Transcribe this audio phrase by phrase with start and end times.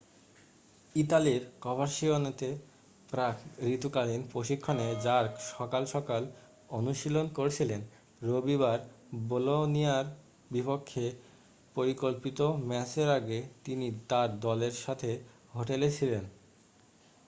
[0.95, 2.49] ইতালির কভারসিয়ানোতে
[3.09, 6.21] প্রাক-ঋতুকালীন প্রশিক্ষণে জার্ক সকাল সকাল
[6.69, 7.81] অনুশীলন করছিলেন
[8.21, 8.79] রবিবার
[9.29, 10.05] বলোনিয়ার
[10.51, 11.05] বিপক্ষে
[11.75, 15.09] পরিকল্পিত ম্যাচের আগে তিনি তার দলের সাথে
[15.53, 16.23] হোটেলে ছিলেন